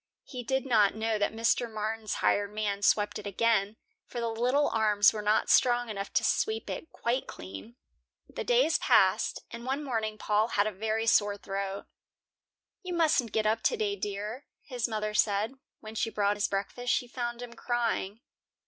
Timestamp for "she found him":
16.91-17.53